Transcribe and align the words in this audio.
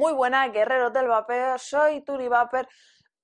Muy 0.00 0.14
buenas, 0.14 0.50
guerreros 0.50 0.94
del 0.94 1.08
vapeo, 1.08 1.58
soy 1.58 2.00
Turi 2.00 2.26
Vapor. 2.26 2.66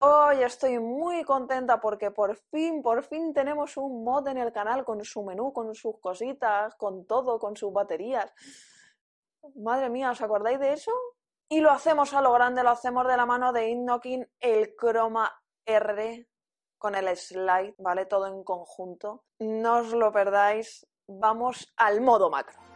Hoy 0.01 0.43
estoy 0.43 0.79
muy 0.79 1.25
contenta 1.25 1.81
porque 1.81 2.11
por 2.11 2.37
fin, 2.37 2.83
por 2.83 3.03
fin 3.03 3.33
tenemos 3.33 3.79
un 3.79 4.05
mod 4.05 4.29
en 4.29 4.37
el 4.37 4.53
canal 4.53 4.85
con 4.85 5.03
su 5.03 5.23
menú, 5.25 5.55
con 5.55 5.75
sus 5.75 5.99
cositas, 6.01 6.75
con 6.75 7.07
todo, 7.07 7.39
con 7.39 7.57
sus 7.57 7.73
baterías. 7.73 8.31
Madre 9.55 9.89
mía, 9.89 10.11
¿os 10.11 10.21
acordáis 10.21 10.61
de 10.61 10.75
eso? 10.75 10.93
Y 11.49 11.61
lo 11.61 11.71
hacemos 11.71 12.13
a 12.13 12.21
lo 12.21 12.31
grande, 12.33 12.63
lo 12.63 12.69
hacemos 12.69 13.09
de 13.09 13.17
la 13.17 13.25
mano 13.25 13.55
de 13.55 13.71
Innokin, 13.71 14.29
el 14.39 14.77
Chroma 14.77 15.33
R 15.65 16.29
con 16.77 16.95
el 16.95 17.17
slide, 17.17 17.75
¿vale? 17.79 18.05
Todo 18.05 18.27
en 18.27 18.45
conjunto. 18.45 19.25
No 19.39 19.79
os 19.79 19.95
lo 19.95 20.13
perdáis. 20.13 20.87
Vamos 21.09 21.73
al 21.79 22.03
modo 22.03 22.29
macro. 22.29 22.76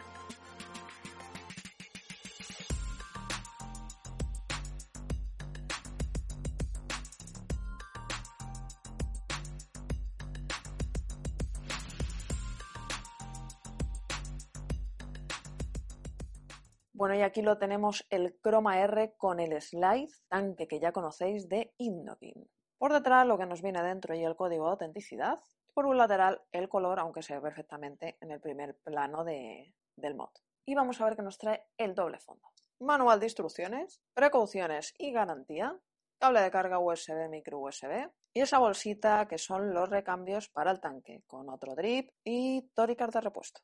Bueno, 17.00 17.14
y 17.14 17.22
aquí 17.22 17.40
lo 17.40 17.56
tenemos 17.56 18.06
el 18.10 18.38
Chroma 18.42 18.78
R 18.78 19.14
con 19.16 19.40
el 19.40 19.58
slide, 19.62 20.12
tanque 20.28 20.68
que 20.68 20.80
ya 20.80 20.92
conocéis 20.92 21.48
de 21.48 21.72
Innokin. 21.78 22.46
Por 22.76 22.92
detrás 22.92 23.26
lo 23.26 23.38
que 23.38 23.46
nos 23.46 23.62
viene 23.62 23.82
dentro 23.82 24.14
y 24.14 24.22
el 24.22 24.36
código 24.36 24.66
de 24.66 24.72
autenticidad. 24.72 25.40
Por 25.72 25.86
un 25.86 25.96
lateral 25.96 26.42
el 26.52 26.68
color, 26.68 26.98
aunque 27.00 27.22
se 27.22 27.34
ve 27.36 27.40
perfectamente 27.40 28.18
en 28.20 28.32
el 28.32 28.40
primer 28.42 28.76
plano 28.84 29.24
de, 29.24 29.74
del 29.96 30.14
mod. 30.14 30.28
Y 30.66 30.74
vamos 30.74 31.00
a 31.00 31.06
ver 31.06 31.16
qué 31.16 31.22
nos 31.22 31.38
trae 31.38 31.64
el 31.78 31.94
doble 31.94 32.18
fondo. 32.18 32.46
Manual 32.80 33.18
de 33.18 33.24
instrucciones, 33.24 34.02
precauciones 34.12 34.92
y 34.98 35.10
garantía, 35.10 35.80
cable 36.18 36.42
de 36.42 36.50
carga 36.50 36.80
USB, 36.80 37.30
micro 37.30 37.60
USB 37.60 38.10
y 38.34 38.42
esa 38.42 38.58
bolsita 38.58 39.26
que 39.26 39.38
son 39.38 39.72
los 39.72 39.88
recambios 39.88 40.50
para 40.50 40.70
el 40.70 40.80
tanque 40.80 41.22
con 41.26 41.48
otro 41.48 41.74
drip 41.74 42.10
y 42.24 42.68
tóricas 42.74 43.10
de 43.12 43.22
repuesto. 43.22 43.62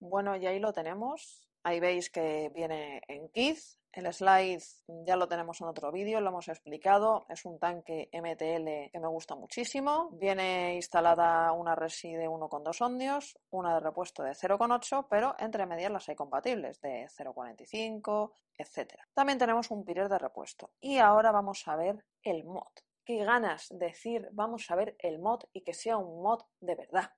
Bueno, 0.00 0.36
y 0.36 0.44
ahí 0.46 0.60
lo 0.60 0.74
tenemos. 0.74 1.48
Ahí 1.66 1.80
veis 1.80 2.10
que 2.10 2.50
viene 2.54 3.00
en 3.08 3.28
kit. 3.30 3.58
El 3.90 4.12
slide 4.12 4.62
ya 5.06 5.16
lo 5.16 5.28
tenemos 5.28 5.60
en 5.60 5.68
otro 5.68 5.90
vídeo, 5.92 6.20
lo 6.20 6.28
hemos 6.28 6.48
explicado. 6.48 7.24
Es 7.28 7.44
un 7.44 7.58
tanque 7.58 8.10
MTL 8.12 8.90
que 8.92 9.00
me 9.00 9.08
gusta 9.08 9.34
muchísimo. 9.34 10.10
Viene 10.12 10.74
instalada 10.74 11.52
una 11.52 11.74
resi 11.74 12.12
de 12.12 12.28
1,2 12.28 12.84
ohmios, 12.84 13.38
una 13.50 13.74
de 13.74 13.80
repuesto 13.80 14.22
de 14.22 14.32
0,8, 14.32 15.06
pero 15.08 15.36
entre 15.38 15.64
medias 15.64 15.92
las 15.92 16.08
hay 16.08 16.16
compatibles 16.16 16.80
de 16.80 17.06
0,45, 17.06 18.32
etc. 18.58 19.00
También 19.14 19.38
tenemos 19.38 19.70
un 19.70 19.84
pirer 19.84 20.08
de 20.08 20.18
repuesto. 20.18 20.72
Y 20.80 20.98
ahora 20.98 21.32
vamos 21.32 21.66
a 21.66 21.76
ver 21.76 22.04
el 22.22 22.44
mod. 22.44 22.72
Qué 23.06 23.24
ganas 23.24 23.68
de 23.70 23.86
decir 23.86 24.28
vamos 24.32 24.70
a 24.70 24.76
ver 24.76 24.96
el 24.98 25.18
mod 25.18 25.44
y 25.52 25.62
que 25.62 25.72
sea 25.72 25.96
un 25.96 26.22
mod 26.22 26.42
de 26.60 26.74
verdad. 26.74 27.10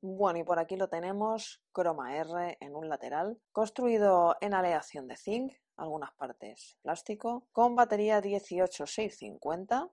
Bueno, 0.00 0.38
y 0.38 0.44
por 0.44 0.60
aquí 0.60 0.76
lo 0.76 0.88
tenemos, 0.88 1.60
Chroma 1.74 2.16
R 2.16 2.56
en 2.60 2.76
un 2.76 2.88
lateral, 2.88 3.40
construido 3.50 4.36
en 4.40 4.54
aleación 4.54 5.08
de 5.08 5.16
zinc, 5.16 5.52
algunas 5.76 6.12
partes 6.12 6.76
plástico, 6.82 7.48
con 7.50 7.74
batería 7.74 8.20
18650. 8.20 9.90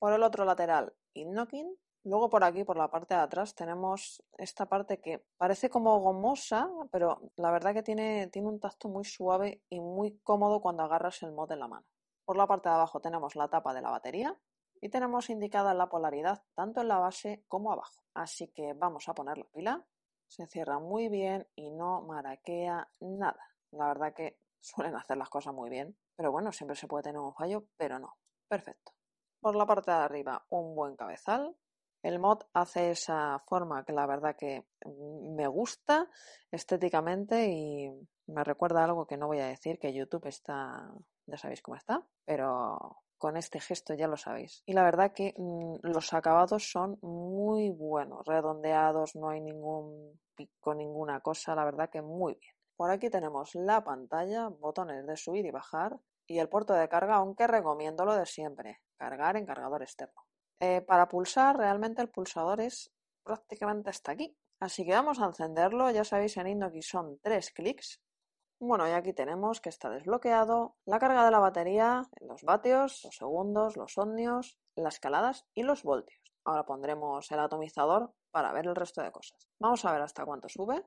Por 0.00 0.12
el 0.12 0.24
otro 0.24 0.44
lateral, 0.44 0.92
Innokin. 1.14 1.72
Luego 2.02 2.30
por 2.30 2.42
aquí, 2.42 2.64
por 2.64 2.76
la 2.76 2.90
parte 2.90 3.14
de 3.14 3.20
atrás, 3.20 3.54
tenemos 3.54 4.24
esta 4.38 4.66
parte 4.66 5.00
que 5.00 5.22
parece 5.36 5.70
como 5.70 6.00
gomosa, 6.00 6.68
pero 6.90 7.20
la 7.36 7.52
verdad 7.52 7.74
que 7.74 7.82
tiene, 7.82 8.28
tiene 8.28 8.48
un 8.48 8.58
tacto 8.58 8.88
muy 8.88 9.04
suave 9.04 9.62
y 9.68 9.78
muy 9.78 10.18
cómodo 10.24 10.60
cuando 10.60 10.82
agarras 10.82 11.22
el 11.22 11.32
mod 11.32 11.52
en 11.52 11.60
la 11.60 11.68
mano. 11.68 11.86
Por 12.24 12.36
la 12.36 12.46
parte 12.46 12.68
de 12.68 12.74
abajo 12.74 13.00
tenemos 13.00 13.36
la 13.36 13.48
tapa 13.48 13.72
de 13.72 13.82
la 13.82 13.90
batería, 13.90 14.36
y 14.80 14.88
tenemos 14.88 15.30
indicada 15.30 15.74
la 15.74 15.88
polaridad 15.88 16.42
tanto 16.54 16.80
en 16.80 16.88
la 16.88 16.98
base 16.98 17.44
como 17.48 17.72
abajo. 17.72 18.02
Así 18.14 18.48
que 18.48 18.74
vamos 18.74 19.08
a 19.08 19.14
poner 19.14 19.38
la 19.38 19.46
pila. 19.52 19.86
Se 20.26 20.46
cierra 20.46 20.78
muy 20.78 21.08
bien 21.08 21.46
y 21.54 21.70
no 21.70 22.02
maraquea 22.02 22.88
nada. 23.00 23.42
La 23.70 23.88
verdad 23.88 24.14
que 24.14 24.38
suelen 24.60 24.96
hacer 24.96 25.16
las 25.16 25.28
cosas 25.28 25.54
muy 25.54 25.70
bien, 25.70 25.96
pero 26.16 26.32
bueno, 26.32 26.52
siempre 26.52 26.76
se 26.76 26.86
puede 26.86 27.04
tener 27.04 27.20
un 27.20 27.34
fallo, 27.34 27.64
pero 27.76 27.98
no. 27.98 28.16
Perfecto. 28.48 28.92
Por 29.40 29.54
la 29.56 29.66
parte 29.66 29.90
de 29.90 29.96
arriba 29.98 30.44
un 30.50 30.74
buen 30.74 30.96
cabezal. 30.96 31.56
El 32.02 32.20
mod 32.20 32.42
hace 32.52 32.92
esa 32.92 33.40
forma 33.40 33.84
que 33.84 33.92
la 33.92 34.06
verdad 34.06 34.36
que 34.36 34.66
me 34.84 35.48
gusta 35.48 36.08
estéticamente 36.50 37.48
y 37.48 37.90
me 38.28 38.44
recuerda 38.44 38.84
algo 38.84 39.06
que 39.06 39.16
no 39.16 39.26
voy 39.26 39.40
a 39.40 39.46
decir, 39.46 39.78
que 39.80 39.92
YouTube 39.92 40.26
está, 40.26 40.92
ya 41.26 41.36
sabéis 41.36 41.60
cómo 41.60 41.76
está, 41.76 42.06
pero 42.24 43.02
con 43.18 43.36
este 43.36 43.60
gesto, 43.60 43.94
ya 43.94 44.08
lo 44.08 44.16
sabéis. 44.16 44.62
Y 44.64 44.72
la 44.72 44.84
verdad 44.84 45.12
que 45.12 45.34
mm, 45.36 45.76
los 45.82 46.12
acabados 46.14 46.70
son 46.70 46.98
muy 47.02 47.70
buenos, 47.70 48.24
redondeados, 48.26 49.16
no 49.16 49.28
hay 49.28 49.40
ningún 49.40 50.18
pico, 50.34 50.74
ninguna 50.74 51.20
cosa, 51.20 51.54
la 51.54 51.64
verdad 51.64 51.90
que 51.90 52.00
muy 52.00 52.34
bien. 52.34 52.54
Por 52.76 52.90
aquí 52.90 53.10
tenemos 53.10 53.54
la 53.56 53.82
pantalla, 53.82 54.48
botones 54.48 55.04
de 55.06 55.16
subir 55.16 55.44
y 55.44 55.50
bajar 55.50 55.98
y 56.26 56.38
el 56.38 56.48
puerto 56.48 56.74
de 56.74 56.88
carga, 56.88 57.16
aunque 57.16 57.46
recomiendo 57.46 58.04
lo 58.04 58.14
de 58.14 58.24
siempre, 58.24 58.80
cargar 58.96 59.36
en 59.36 59.46
cargador 59.46 59.82
externo. 59.82 60.22
Eh, 60.60 60.80
para 60.82 61.08
pulsar, 61.08 61.56
realmente 61.56 62.02
el 62.02 62.08
pulsador 62.08 62.60
es 62.60 62.92
prácticamente 63.24 63.90
hasta 63.90 64.12
aquí. 64.12 64.36
Así 64.60 64.84
que 64.84 64.92
vamos 64.92 65.20
a 65.20 65.26
encenderlo, 65.26 65.90
ya 65.90 66.04
sabéis 66.04 66.36
en 66.36 66.48
Indoki 66.48 66.82
son 66.82 67.18
tres 67.22 67.50
clics 67.50 68.00
bueno, 68.60 68.88
y 68.88 68.90
aquí 68.90 69.12
tenemos 69.12 69.60
que 69.60 69.68
está 69.68 69.88
desbloqueado 69.88 70.74
la 70.84 70.98
carga 70.98 71.24
de 71.24 71.30
la 71.30 71.38
batería, 71.38 72.02
los 72.20 72.42
vatios, 72.42 73.04
los 73.04 73.14
segundos, 73.14 73.76
los 73.76 73.96
ohmios, 73.96 74.58
las 74.74 74.94
escaladas 74.94 75.46
y 75.54 75.62
los 75.62 75.84
voltios. 75.84 76.20
Ahora 76.44 76.66
pondremos 76.66 77.30
el 77.30 77.38
atomizador 77.38 78.12
para 78.32 78.52
ver 78.52 78.66
el 78.66 78.74
resto 78.74 79.00
de 79.00 79.12
cosas. 79.12 79.48
Vamos 79.60 79.84
a 79.84 79.92
ver 79.92 80.02
hasta 80.02 80.24
cuánto 80.24 80.48
sube. 80.48 80.84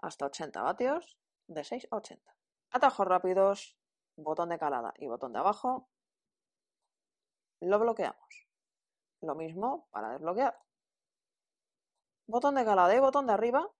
Hasta 0.00 0.26
80 0.26 0.62
vatios, 0.62 1.16
de 1.46 1.62
6 1.62 1.88
a 1.92 1.96
80. 1.96 2.34
Atajos 2.72 3.06
rápidos, 3.06 3.78
botón 4.16 4.48
de 4.48 4.58
calada 4.58 4.92
y 4.96 5.06
botón 5.06 5.32
de 5.32 5.38
abajo. 5.38 5.88
Lo 7.60 7.78
bloqueamos. 7.78 8.48
Lo 9.20 9.36
mismo 9.36 9.86
para 9.92 10.10
desbloquear 10.10 10.64
botón 12.26 12.54
de 12.54 12.64
calada 12.64 12.94
y 12.94 13.00
botón 13.00 13.26
de 13.26 13.32
arriba, 13.32 13.70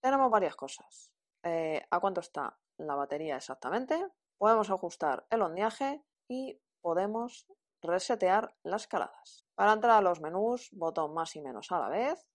tenemos 0.00 0.30
varias 0.30 0.56
cosas. 0.56 1.12
Eh, 1.42 1.84
a 1.90 2.00
cuánto 2.00 2.20
está 2.20 2.58
la 2.78 2.94
batería 2.94 3.36
exactamente, 3.36 4.04
podemos 4.38 4.70
ajustar 4.70 5.26
el 5.30 5.42
ondeaje 5.42 6.04
y 6.28 6.60
podemos 6.80 7.46
resetear 7.80 8.54
las 8.62 8.86
caladas. 8.86 9.46
Para 9.54 9.72
entrar 9.72 9.98
a 9.98 10.02
los 10.02 10.20
menús, 10.20 10.70
botón 10.72 11.14
más 11.14 11.34
y 11.36 11.42
menos 11.42 11.70
a 11.72 11.78
la 11.78 11.88
vez. 11.88 12.26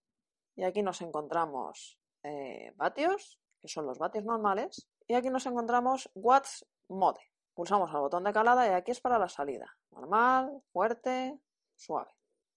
Y 0.56 0.64
aquí 0.64 0.82
nos 0.82 1.02
encontramos 1.02 2.00
eh, 2.24 2.74
vatios, 2.76 3.40
que 3.62 3.68
son 3.68 3.86
los 3.86 4.00
vatios 4.00 4.26
normales. 4.26 4.90
Y 5.08 5.14
aquí 5.14 5.30
nos 5.30 5.46
encontramos 5.46 6.10
watts 6.16 6.66
mode. 6.90 7.22
Pulsamos 7.54 7.92
el 7.92 8.00
botón 8.00 8.24
de 8.24 8.34
calada 8.34 8.68
y 8.68 8.72
aquí 8.72 8.92
es 8.92 9.02
para 9.02 9.18
la 9.18 9.30
salida. 9.30 9.78
Normal, 9.92 10.62
fuerte, 10.72 11.40
suave. 11.76 12.12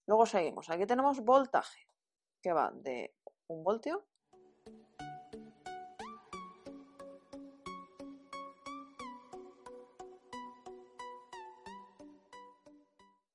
Luego 0.05 0.25
seguimos. 0.25 0.69
Aquí 0.69 0.85
tenemos 0.85 1.21
voltaje 1.21 1.90
que 2.41 2.53
va 2.53 2.71
de 2.73 3.15
un 3.47 3.63
voltio 3.63 4.05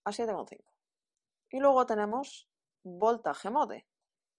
a 0.04 0.10
7,5. 0.10 0.62
Y 1.50 1.60
luego 1.60 1.86
tenemos 1.86 2.48
voltaje 2.82 3.50
mode, 3.50 3.86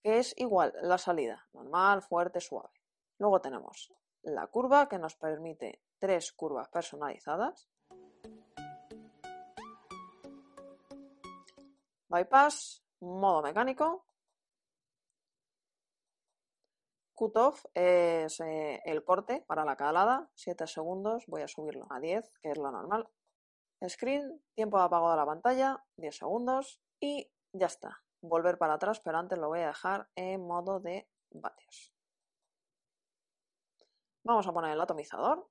que 0.04 0.20
es 0.20 0.34
igual 0.38 0.74
la 0.82 0.98
salida, 0.98 1.48
normal, 1.54 2.02
fuerte, 2.02 2.40
suave. 2.40 2.70
Luego 3.18 3.42
tenemos 3.42 3.94
la 4.24 4.48
curva 4.48 4.88
que 4.88 5.00
nos 5.00 5.16
permite 5.16 5.82
tres 6.00 6.32
curvas 6.32 6.70
personalizadas. 6.70 7.70
Bypass, 12.10 12.84
modo 13.00 13.42
mecánico 13.42 14.07
Cutoff 17.18 17.66
es 17.74 18.40
eh, 18.42 18.80
el 18.86 19.04
corte 19.04 19.44
para 19.48 19.66
la 19.66 19.76
calada, 19.76 20.30
7 20.36 20.68
segundos, 20.68 21.26
voy 21.26 21.42
a 21.42 21.48
subirlo 21.48 21.88
a 21.90 22.00
10, 22.00 22.32
que 22.44 22.52
es 22.52 22.58
lo 22.60 22.70
normal. 22.70 23.10
Screen, 23.90 24.40
tiempo 24.54 24.78
de 24.78 24.84
apagado 24.84 25.10
de 25.10 25.18
la 25.18 25.26
pantalla, 25.26 25.84
10 25.96 26.16
segundos 26.16 26.80
y 27.00 27.28
ya 27.54 27.66
está. 27.66 28.04
Volver 28.22 28.60
para 28.60 28.76
atrás, 28.76 29.00
pero 29.00 29.18
antes 29.18 29.40
lo 29.40 29.48
voy 29.48 29.62
a 29.62 29.70
dejar 29.70 30.08
en 30.16 30.46
modo 30.46 30.80
de 30.80 31.10
vatios. 31.32 31.92
Vamos 34.24 34.46
a 34.46 34.54
poner 34.54 34.74
el 34.74 34.82
atomizador. 34.82 35.50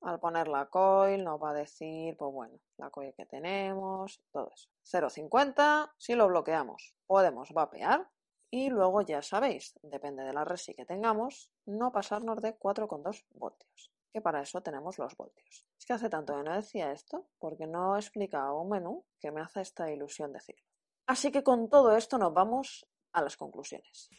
Al 0.00 0.18
poner 0.18 0.48
la 0.48 0.70
coil 0.70 1.24
nos 1.24 1.40
va 1.42 1.50
a 1.50 1.54
decir, 1.54 2.16
pues 2.16 2.32
bueno, 2.32 2.58
la 2.78 2.88
coil 2.88 3.12
que 3.14 3.26
tenemos, 3.26 4.22
todo 4.32 4.50
eso. 4.50 4.70
0,50, 4.84 5.92
si 5.98 6.14
lo 6.14 6.26
bloqueamos 6.26 6.96
podemos 7.06 7.52
vapear 7.52 8.08
y 8.54 8.68
luego 8.68 9.00
ya 9.00 9.22
sabéis, 9.22 9.72
depende 9.82 10.24
de 10.24 10.32
la 10.34 10.44
resi 10.44 10.74
que 10.74 10.84
tengamos, 10.84 11.50
no 11.64 11.90
pasarnos 11.90 12.42
de 12.42 12.58
4,2 12.58 13.24
voltios, 13.30 13.90
que 14.12 14.20
para 14.20 14.42
eso 14.42 14.62
tenemos 14.62 14.98
los 14.98 15.16
voltios. 15.16 15.66
Es 15.78 15.86
que 15.86 15.94
hace 15.94 16.10
tanto 16.10 16.36
que 16.36 16.42
no 16.42 16.54
decía 16.54 16.92
esto, 16.92 17.28
porque 17.38 17.66
no 17.66 17.96
he 17.96 17.98
explicado 17.98 18.60
un 18.60 18.68
menú 18.68 19.06
que 19.18 19.30
me 19.30 19.40
hace 19.40 19.62
esta 19.62 19.90
ilusión 19.90 20.34
decirlo. 20.34 20.62
Así 21.06 21.32
que 21.32 21.42
con 21.42 21.70
todo 21.70 21.96
esto 21.96 22.18
nos 22.18 22.34
vamos 22.34 22.86
a 23.14 23.22
las 23.22 23.38
conclusiones. 23.38 24.10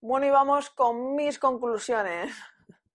Bueno, 0.00 0.26
y 0.26 0.30
vamos 0.30 0.70
con 0.70 1.14
mis 1.14 1.38
conclusiones. 1.38 2.34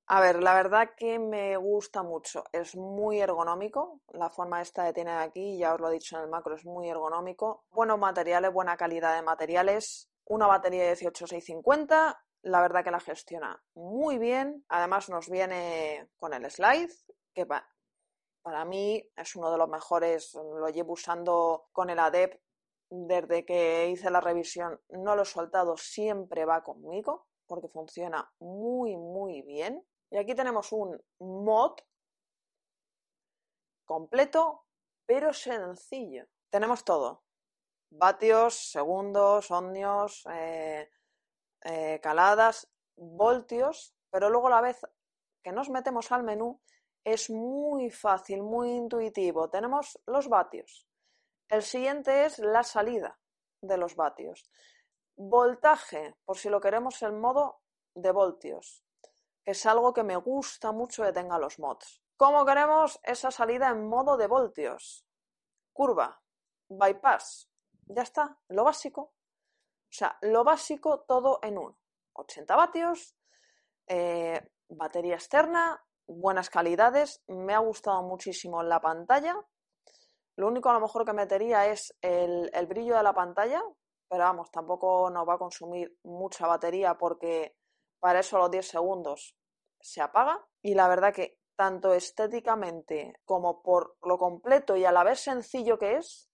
A 0.07 0.22
ver, 0.22 0.44
la 0.44 0.54
verdad 0.54 0.92
que 0.96 1.18
me 1.18 1.57
gusta 1.57 2.04
mucho. 2.04 2.44
Es 2.52 2.75
muy 2.75 3.19
ergonómico. 3.19 4.02
La 4.10 4.30
forma 4.30 4.62
esta 4.62 4.86
que 4.86 4.94
tiene 4.94 5.12
aquí, 5.12 5.57
ya 5.57 5.74
os 5.74 5.80
lo 5.80 5.90
he 5.90 5.94
dicho 5.94 6.16
en 6.16 6.24
el 6.24 6.30
macro, 6.30 6.56
es 6.56 6.63
muy 6.63 6.88
ergonómico. 6.88 7.66
Buenos 7.72 7.98
materiales, 7.98 8.54
buena 8.54 8.78
calidad 8.78 9.16
de 9.16 9.24
materiales. 9.24 10.12
Una 10.25 10.46
batería 10.46 10.84
de 10.84 10.96
18650. 10.96 12.24
La 12.44 12.62
verdad 12.62 12.84
que 12.84 12.92
la 12.92 13.00
gestiona 13.00 13.63
muy 13.74 14.19
bien. 14.19 14.63
Además 14.69 15.10
nos 15.10 15.28
viene 15.28 16.08
con 16.18 16.36
el 16.36 16.51
slide, 16.51 16.94
que 17.34 17.48
para 17.48 18.63
mí 18.63 19.04
es 19.16 19.36
uno 19.36 19.51
de 19.51 19.58
los 19.58 19.69
mejores. 19.69 20.36
Lo 20.36 20.69
llevo 20.69 20.94
usando 20.94 21.66
con 21.72 21.90
el 21.90 21.98
ADEP 21.98 22.40
desde 22.92 23.44
que 23.44 23.90
hice 23.90 24.12
la 24.12 24.22
revisión. 24.22 24.80
No 24.90 25.16
lo 25.16 25.24
he 25.24 25.25
soltado, 25.25 25.78
siempre 25.78 26.46
va 26.46 26.62
conmigo 26.62 27.25
porque 27.48 27.68
funciona 27.68 28.31
muy, 28.40 28.98
muy 28.98 29.42
bien. 29.42 29.84
Y 30.10 30.18
aquí 30.18 30.36
tenemos 30.36 30.72
un 30.72 31.02
mod 31.19 31.75
completo, 33.86 34.66
pero 35.06 35.34
sencillo. 35.34 36.25
Tenemos 36.50 36.84
todo. 36.84 37.24
Vatios, 37.90 38.72
segundos, 38.72 39.52
ohmios, 39.52 40.25
eh, 40.31 40.90
eh, 41.63 42.00
caladas, 42.02 42.68
voltios, 42.96 43.96
pero 44.10 44.30
luego 44.30 44.48
a 44.48 44.52
la 44.52 44.62
vez 44.62 44.81
que 45.44 45.52
nos 45.52 45.69
metemos 45.69 46.12
al 46.12 46.24
menú 46.24 46.62
es 47.04 47.30
muy 47.30 47.90
fácil, 47.92 48.42
muy 48.42 48.72
intuitivo. 48.72 49.50
Tenemos 49.50 50.00
los 50.06 50.28
vatios. 50.28 50.88
El 51.50 51.62
siguiente 51.62 52.25
es 52.25 52.40
la 52.40 52.63
salida 52.63 53.19
de 53.62 53.78
los 53.78 53.96
vatios. 53.96 54.50
Voltaje, 55.16 56.16
por 56.25 56.38
si 56.38 56.50
lo 56.50 56.60
queremos 56.60 57.01
en 57.04 57.19
modo 57.19 57.62
de 57.94 58.12
voltios 58.12 58.85
es 59.45 59.65
algo 59.65 59.94
que 59.94 60.03
me 60.03 60.15
gusta 60.18 60.71
mucho 60.71 61.03
que 61.03 61.13
tenga 61.13 61.38
los 61.38 61.59
mods. 61.59 62.01
¿Cómo 62.18 62.45
queremos 62.45 63.00
esa 63.03 63.30
salida 63.30 63.69
en 63.69 63.88
modo 63.88 64.18
de 64.18 64.27
voltios? 64.27 65.06
Curva, 65.71 66.21
bypass, 66.69 67.50
ya 67.88 68.01
está, 68.01 68.39
lo 68.50 68.63
básico. 68.63 69.01
O 69.01 69.97
sea, 69.97 70.18
lo 70.21 70.44
básico 70.44 71.01
todo 71.01 71.39
en 71.44 71.57
uno. 71.57 71.77
80 72.13 72.56
vatios, 72.56 73.15
eh, 73.88 74.42
batería 74.69 75.15
externa, 75.15 75.86
buenas 76.07 76.50
calidades, 76.50 77.24
me 77.27 77.53
ha 77.53 77.59
gustado 77.59 78.01
muchísimo 78.03 78.63
la 78.63 78.81
pantalla. 78.81 79.36
Lo 80.38 80.48
único 80.48 80.69
a 80.69 80.74
lo 80.74 80.80
mejor 80.80 81.06
que 81.06 81.13
metería 81.13 81.68
es 81.68 81.95
el, 82.01 82.50
el 82.53 82.68
brillo 82.68 82.98
de 82.98 83.03
la 83.03 83.13
pantalla, 83.13 83.62
pero 84.09 84.24
vamos, 84.24 84.50
tampoco 84.51 85.09
nos 85.09 85.27
va 85.27 85.36
a 85.36 85.39
consumir 85.39 85.98
mucha 86.03 86.48
batería 86.48 86.98
porque 86.98 87.56
para 88.06 88.19
eso 88.19 88.38
los 88.38 88.52
10 88.52 88.68
segundos 88.68 89.36
se 89.81 90.00
apaga 90.00 90.40
y 90.62 90.75
la 90.75 90.88
verdad 90.88 91.12
que 91.12 91.40
tanto 91.56 91.92
estéticamente 91.92 93.19
como 93.25 93.63
por 93.63 93.98
lo 94.04 94.19
completo 94.19 94.78
y 94.78 94.86
a 94.86 94.92
la 94.92 95.04
vez 95.04 95.22
sencillo 95.22 95.80
que 95.80 95.96
es, 95.96 96.30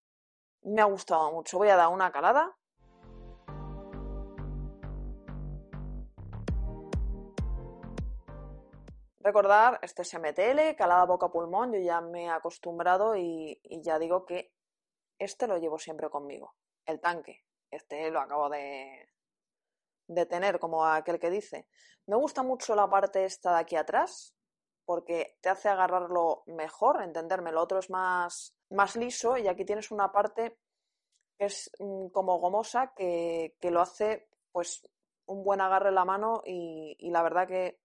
me 0.63 0.81
ha 0.81 0.83
gustado 0.83 1.31
mucho. 1.31 1.59
Voy 1.59 1.69
a 1.69 1.77
dar 1.77 1.87
una 1.87 2.11
calada. 2.11 2.57
Recordar, 9.21 9.79
este 9.81 10.01
es 10.01 10.13
MTL, 10.13 10.75
calada 10.77 11.05
boca-pulmón, 11.05 11.71
yo 11.71 11.79
ya 11.79 12.01
me 12.01 12.25
he 12.25 12.29
acostumbrado 12.29 13.15
y, 13.15 13.61
y 13.63 13.81
ya 13.81 13.97
digo 13.97 14.25
que 14.25 14.51
este 15.17 15.47
lo 15.47 15.57
llevo 15.57 15.79
siempre 15.79 16.09
conmigo. 16.09 16.53
El 16.85 16.99
tanque, 16.99 17.45
este 17.69 18.11
lo 18.11 18.19
acabo 18.19 18.49
de, 18.49 19.07
de 20.13 20.25
tener, 20.25 20.59
como 20.59 20.85
aquel 20.85 21.19
que 21.19 21.29
dice. 21.29 21.67
Me 22.07 22.15
gusta 22.15 22.43
mucho 22.43 22.75
la 22.75 22.89
parte 22.89 23.25
esta 23.25 23.53
de 23.53 23.59
aquí 23.61 23.75
atrás, 23.75 24.35
porque 24.85 25.37
te 25.41 25.49
hace 25.49 25.69
agarrarlo 25.69 26.43
mejor, 26.47 27.01
entenderme. 27.01 27.51
Lo 27.51 27.61
otro 27.61 27.79
es 27.79 27.89
más, 27.89 28.55
más 28.69 28.95
liso 28.95 29.37
y 29.37 29.47
aquí 29.47 29.63
tienes 29.63 29.91
una 29.91 30.11
parte 30.11 30.57
que 31.37 31.45
es 31.45 31.71
mm, 31.79 32.07
como 32.07 32.39
gomosa 32.39 32.93
que, 32.95 33.55
que, 33.59 33.71
lo 33.71 33.81
hace 33.81 34.27
pues 34.51 34.81
un 35.25 35.43
buen 35.43 35.61
agarre 35.61 35.89
en 35.89 35.95
la 35.95 36.05
mano 36.05 36.41
y, 36.45 36.95
y 36.99 37.09
la 37.09 37.23
verdad 37.23 37.47
que 37.47 37.79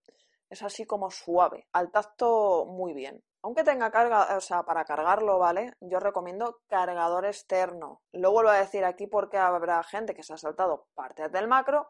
es 0.50 0.62
así 0.62 0.84
como 0.84 1.10
suave. 1.10 1.68
Al 1.72 1.90
tacto 1.90 2.66
muy 2.66 2.92
bien. 2.92 3.22
Aunque 3.42 3.62
tenga 3.62 3.92
carga, 3.92 4.36
o 4.36 4.40
sea, 4.40 4.64
para 4.64 4.84
cargarlo, 4.84 5.38
¿vale? 5.38 5.74
Yo 5.80 6.00
recomiendo 6.00 6.62
cargador 6.66 7.26
externo. 7.26 8.02
Lo 8.10 8.32
vuelvo 8.32 8.50
a 8.50 8.58
decir 8.58 8.84
aquí 8.84 9.06
porque 9.06 9.38
habrá 9.38 9.80
gente 9.84 10.14
que 10.14 10.24
se 10.24 10.32
ha 10.34 10.38
saltado 10.38 10.88
partes 10.94 11.30
del 11.30 11.46
macro 11.46 11.88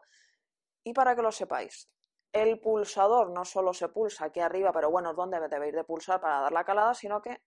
y 0.87 0.93
para 0.93 1.17
que 1.17 1.21
lo 1.21 1.33
sepáis, 1.33 1.89
el 2.31 2.61
pulsador 2.61 3.29
no 3.29 3.43
solo 3.43 3.73
se 3.73 3.89
pulsa 3.89 4.25
aquí 4.25 4.39
arriba, 4.39 4.71
pero 4.71 4.89
bueno, 4.89 5.09
es 5.09 5.17
donde 5.17 5.37
debéis 5.49 5.73
de 5.73 5.83
pulsar 5.83 6.21
para 6.21 6.39
dar 6.39 6.53
la 6.53 6.63
calada, 6.63 6.93
sino 6.93 7.21
que 7.21 7.41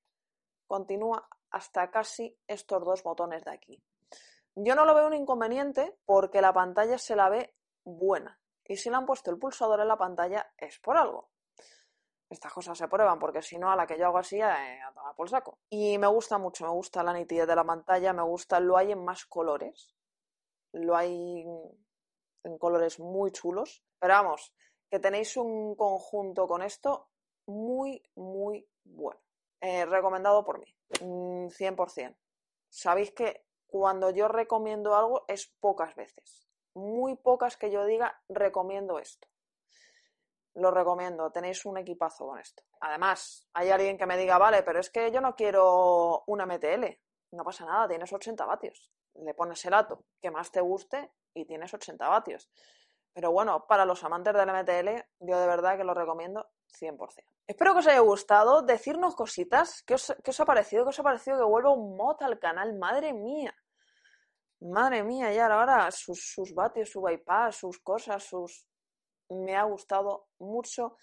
continúa 0.66 1.26
hasta 1.50 1.90
casi 1.90 2.38
estos 2.46 2.84
dos 2.84 3.02
botones 3.02 3.42
de 3.42 3.50
aquí. 3.50 3.82
Yo 4.54 4.75
no 4.75 4.84
lo 4.84 4.94
veo 4.94 5.06
un 5.06 5.14
inconveniente 5.14 5.96
porque 6.04 6.42
la 6.42 6.52
pantalla 6.52 6.98
se 6.98 7.16
la 7.16 7.31
ve 7.31 7.54
buena. 7.82 8.38
Y 8.62 8.76
si 8.76 8.90
le 8.90 8.96
han 8.96 9.06
puesto 9.06 9.31
el 9.31 9.38
pulsador 9.38 9.81
en 9.81 9.88
la 9.88 9.96
pantalla 9.96 10.52
es 10.58 10.78
por 10.78 10.98
algo. 10.98 11.31
Estas 12.29 12.53
cosas 12.53 12.76
se 12.76 12.88
prueban 12.88 13.19
porque 13.19 13.41
si 13.41 13.58
no, 13.58 13.70
a 13.70 13.76
la 13.76 13.86
que 13.86 13.98
yo 13.98 14.05
hago 14.05 14.19
así, 14.19 14.36
eh, 14.36 14.43
a 14.86 14.93
tomar 14.93 15.17
por 15.17 15.31
saco. 15.31 15.60
Y 15.70 15.96
me 15.96 16.08
gusta 16.08 16.36
mucho, 16.36 16.65
me 16.65 16.70
gusta 16.72 17.03
la 17.03 17.15
nitidez 17.15 17.46
de 17.46 17.56
la 17.56 17.65
pantalla, 17.65 18.12
me 18.12 18.22
gusta, 18.22 18.60
lo 18.60 18.76
hay 18.76 18.93
en 18.93 19.03
más 19.03 19.24
colores. 19.24 19.96
Lo 20.72 20.94
hay 20.94 21.44
en 22.44 22.59
colores 22.59 22.99
muy 22.99 23.31
chulos. 23.32 23.85
Pero 23.99 24.15
vamos, 24.15 24.55
que 24.91 24.99
tenéis 24.99 25.37
un 25.37 25.75
conjunto 25.75 26.47
con 26.47 26.63
esto 26.63 27.11
muy, 27.47 28.03
muy 28.15 28.69
bueno. 28.85 29.20
Eh, 29.61 29.85
recomendado 29.85 30.44
por 30.44 30.59
mí, 30.59 30.75
100%. 30.89 32.11
Mm, 32.11 32.15
Sabéis 32.69 33.13
que 33.13 33.44
cuando 33.67 34.11
yo 34.11 34.29
recomiendo 34.29 34.94
algo 34.94 35.25
es 35.29 35.55
pocas 35.61 35.94
veces. 35.94 36.49
Muy 36.75 37.17
pocas 37.17 37.56
que 37.56 37.70
yo 37.70 37.85
diga 37.85 38.23
recomiendo 38.29 38.99
esto. 38.99 39.29
Lo 40.55 40.70
recomiendo, 40.70 41.31
tenéis 41.31 41.65
un 41.65 41.79
equipazo 41.79 42.27
con 42.27 42.39
esto. 42.39 42.63
Además, 42.81 43.49
hay 43.53 43.70
alguien 43.70 43.99
que 43.99 44.06
me 44.06 44.17
diga, 44.17 44.39
vale, 44.39 44.63
pero 44.63 44.81
es 44.81 44.91
que 44.91 45.11
yo 45.13 45.20
no 45.20 45.35
quiero 45.37 46.25
una 46.27 46.47
MTL. 46.47 46.87
No 47.32 47.44
pasa 47.44 47.65
nada, 47.65 47.89
tienes 47.89 48.13
80 48.13 48.44
vatios. 48.44 48.91
Le 49.14 49.34
pones 49.34 49.64
el 49.64 49.74
ato 49.74 50.05
que 50.20 50.31
más 50.31 50.50
te 50.50 50.60
guste 50.60 51.12
y 51.34 51.44
tienes 51.44 51.72
80 51.72 52.08
vatios. 52.08 52.48
Pero 53.12 53.32
bueno, 53.32 53.67
para 53.67 53.84
los 53.84 54.02
amantes 54.05 54.34
del 54.34 54.48
MTL, 54.48 55.05
yo 55.20 55.40
de 55.40 55.46
verdad 55.46 55.76
que 55.76 55.84
lo 55.84 55.94
recomiendo 55.94 56.48
100%. 56.79 57.24
Espero 57.46 57.72
que 57.72 57.81
os 57.81 57.86
haya 57.88 58.00
gustado. 58.00 58.62
Decirnos 58.62 59.17
cositas. 59.17 59.82
¿Qué 59.82 59.94
os, 59.94 60.14
qué 60.22 60.31
os 60.31 60.40
ha 60.40 60.44
parecido? 60.44 60.84
¿Qué 60.84 60.90
os 60.90 61.00
ha 61.00 61.02
parecido 61.02 61.38
que 61.38 61.44
vuelva 61.44 61.70
un 61.70 61.96
mod 61.96 62.22
al 62.22 62.38
canal? 62.38 62.79
Madre 62.79 63.12
mía. 63.12 63.55
Madre 64.60 65.02
mía, 65.02 65.32
ya 65.32 65.46
ahora 65.46 65.90
sus, 65.90 66.32
sus 66.32 66.55
vatios, 66.55 66.90
su 66.90 67.00
bypass, 67.00 67.56
sus 67.56 67.79
cosas, 67.81 68.22
sus... 68.22 68.67
Me 69.31 69.56
ha 69.56 69.62
gustado 69.62 70.29
mucho. 70.38 70.96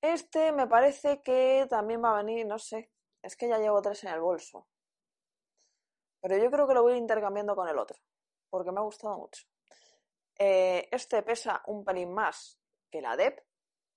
Este 0.00 0.52
me 0.52 0.66
parece 0.66 1.22
que 1.22 1.66
también 1.68 2.02
va 2.02 2.12
a 2.12 2.22
venir, 2.22 2.46
no 2.46 2.58
sé. 2.58 2.90
Es 3.22 3.36
que 3.36 3.48
ya 3.48 3.58
llevo 3.58 3.82
tres 3.82 4.04
en 4.04 4.12
el 4.12 4.20
bolso. 4.20 4.66
Pero 6.26 6.42
yo 6.42 6.50
creo 6.50 6.66
que 6.66 6.74
lo 6.74 6.82
voy 6.82 6.96
intercambiando 6.96 7.54
con 7.54 7.68
el 7.68 7.78
otro 7.78 7.96
porque 8.50 8.72
me 8.72 8.80
ha 8.80 8.82
gustado 8.82 9.16
mucho. 9.16 9.46
Eh, 10.36 10.88
este 10.90 11.22
pesa 11.22 11.62
un 11.66 11.84
pelín 11.84 12.12
más 12.12 12.58
que 12.90 13.00
la 13.00 13.16
DEP, 13.16 13.38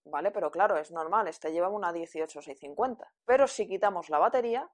¿vale? 0.05 0.29
Pero 0.29 0.51
claro, 0.51 0.77
es 0.77 0.91
normal, 0.91 1.27
este 1.27 1.51
lleva 1.51 1.69
una 1.69 1.91
18650. 1.91 3.12
Pero 3.25 3.48
si 3.48 3.67
quitamos 3.67 4.09
la 4.09 4.19
batería, 4.19 4.69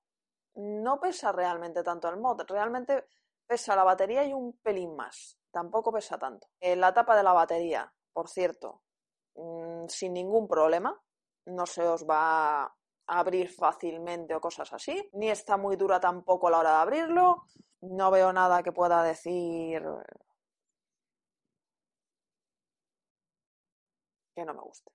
no 0.55 0.99
pesa 0.99 1.31
realmente 1.31 1.81
tanto 1.81 2.09
el 2.09 2.17
mod, 2.17 2.41
realmente 2.45 3.07
pesa 3.47 3.73
la 3.73 3.85
batería 3.85 4.25
y 4.25 4.33
un 4.33 4.57
pelín 4.57 4.93
más. 4.93 5.37
tampoco 5.49 5.93
pesa 5.93 6.19
tanto. 6.19 6.49
La 6.59 6.93
tapa 6.93 7.15
de 7.15 7.23
la 7.23 7.31
batería, 7.31 7.89
por 8.11 8.27
cierto, 8.27 8.81
mm, 9.35 9.87
sin 9.87 10.11
ningún 10.11 10.45
problema, 10.49 11.01
no 11.45 11.65
se 11.65 11.87
os 11.87 12.05
va 12.05 12.75
abrir 13.07 13.49
fácilmente 13.49 14.33
o 14.35 14.41
cosas 14.41 14.71
así, 14.73 15.09
ni 15.13 15.29
está 15.29 15.57
muy 15.57 15.75
dura 15.75 15.99
tampoco 15.99 16.47
a 16.47 16.51
la 16.51 16.59
hora 16.59 16.71
de 16.71 16.77
abrirlo, 16.77 17.43
no 17.81 18.11
veo 18.11 18.33
nada 18.33 18.63
que 18.63 18.71
pueda 18.71 19.03
decir 19.03 19.83
que 24.35 24.45
no 24.45 24.53
me 24.53 24.61
guste, 24.61 24.91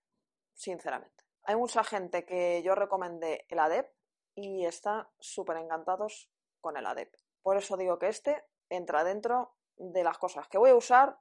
sinceramente. 0.54 1.24
Hay 1.44 1.56
mucha 1.56 1.82
gente 1.82 2.24
que 2.24 2.62
yo 2.62 2.74
recomendé 2.74 3.46
el 3.48 3.58
ADEP 3.58 3.90
y 4.34 4.66
está 4.66 5.10
súper 5.18 5.56
encantados 5.56 6.30
con 6.60 6.76
el 6.76 6.86
ADEP. 6.86 7.14
Por 7.42 7.56
eso 7.56 7.76
digo 7.76 7.98
que 7.98 8.08
este 8.08 8.44
entra 8.68 9.02
dentro 9.02 9.56
de 9.76 10.04
las 10.04 10.18
cosas 10.18 10.46
que 10.48 10.58
voy 10.58 10.70
a 10.70 10.74
usar 10.74 11.18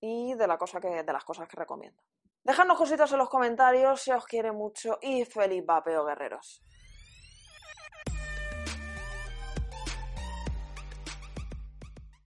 y 0.00 0.34
de, 0.34 0.46
la 0.48 0.58
cosa 0.58 0.80
que, 0.80 1.04
de 1.04 1.12
las 1.12 1.24
cosas 1.24 1.48
que 1.48 1.56
recomiendo. 1.56 2.02
Dejadnos 2.44 2.76
cositas 2.76 3.12
en 3.12 3.18
los 3.18 3.28
comentarios 3.28 4.00
si 4.00 4.10
os 4.10 4.26
quiere 4.26 4.50
mucho 4.50 4.98
y 5.00 5.24
feliz 5.24 5.64
vapeo 5.64 6.04
guerreros. 6.04 6.60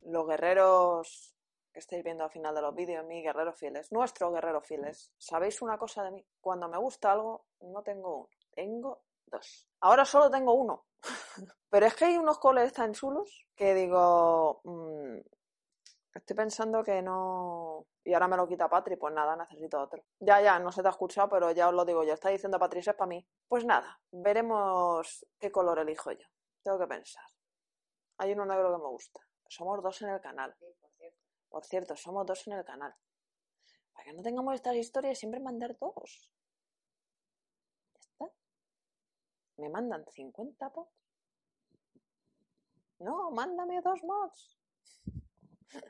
Los 0.02 0.26
guerreros 0.26 1.34
que 1.70 1.80
estáis 1.80 2.02
viendo 2.02 2.24
al 2.24 2.30
final 2.30 2.54
de 2.54 2.62
los 2.62 2.74
vídeos, 2.74 3.04
mis 3.04 3.22
guerreros 3.22 3.58
fieles, 3.58 3.92
nuestros 3.92 4.32
guerreros 4.32 4.66
fieles, 4.66 5.12
¿sabéis 5.18 5.60
una 5.60 5.76
cosa 5.76 6.02
de 6.04 6.12
mí? 6.12 6.26
Cuando 6.40 6.66
me 6.66 6.78
gusta 6.78 7.12
algo, 7.12 7.44
no 7.60 7.82
tengo 7.82 8.20
uno, 8.20 8.28
tengo 8.54 9.02
dos. 9.26 9.68
Ahora 9.80 10.06
solo 10.06 10.30
tengo 10.30 10.54
uno. 10.54 10.86
Pero 11.68 11.84
es 11.84 11.94
que 11.94 12.06
hay 12.06 12.16
unos 12.16 12.38
coles 12.38 12.72
tan 12.72 12.94
chulos 12.94 13.46
que 13.54 13.74
digo, 13.74 14.62
mmm, 14.64 15.18
Estoy 16.16 16.34
pensando 16.34 16.82
que 16.82 17.02
no. 17.02 17.86
Y 18.02 18.14
ahora 18.14 18.26
me 18.26 18.38
lo 18.38 18.48
quita 18.48 18.70
Patri, 18.70 18.96
pues 18.96 19.12
nada, 19.12 19.36
necesito 19.36 19.78
otro. 19.78 20.02
Ya, 20.18 20.40
ya, 20.40 20.58
no 20.58 20.72
se 20.72 20.80
te 20.80 20.88
ha 20.88 20.90
escuchado, 20.90 21.28
pero 21.28 21.50
ya 21.50 21.68
os 21.68 21.74
lo 21.74 21.84
digo 21.84 22.04
yo. 22.04 22.14
Está 22.14 22.30
diciendo 22.30 22.58
Patricia 22.58 22.92
es 22.92 22.96
para 22.96 23.08
mí. 23.08 23.26
Pues 23.46 23.66
nada, 23.66 24.00
veremos 24.10 25.26
qué 25.38 25.52
color 25.52 25.78
elijo 25.78 26.12
yo. 26.12 26.26
Tengo 26.62 26.78
que 26.78 26.86
pensar. 26.86 27.24
Hay 28.16 28.32
uno 28.32 28.46
negro 28.46 28.72
que 28.72 28.82
me 28.82 28.88
gusta. 28.88 29.20
Somos 29.46 29.82
dos 29.82 30.00
en 30.02 30.08
el 30.08 30.20
canal. 30.22 30.56
por, 31.50 31.64
cierto. 31.66 31.94
somos 31.96 32.24
dos 32.24 32.46
en 32.46 32.54
el 32.54 32.64
canal. 32.64 32.94
Para 33.92 34.04
que 34.04 34.12
no 34.14 34.22
tengamos 34.22 34.54
estas 34.54 34.76
historias, 34.76 35.18
siempre 35.18 35.38
mandar 35.38 35.76
dos. 35.78 36.32
Ya 37.92 38.00
está. 38.00 38.32
Me 39.58 39.68
mandan 39.68 40.02
50 40.14 40.70
pods. 40.70 40.88
No, 43.00 43.30
mándame 43.32 43.82
dos 43.82 44.02
mods. 44.02 44.56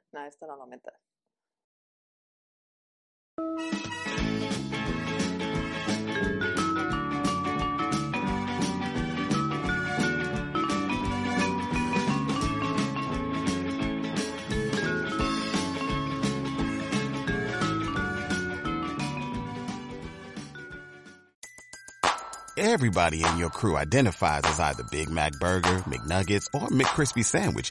Everybody 22.59 23.23
in 23.23 23.37
your 23.37 23.51
crew 23.51 23.77
identifies 23.77 24.43
as 24.45 24.59
either 24.59 24.83
Big 24.91 25.11
Mac 25.11 25.33
Burger, 25.33 25.79
McNuggets, 25.87 26.47
or 26.55 26.69
McCrispy 26.69 27.25
Sandwich 27.25 27.71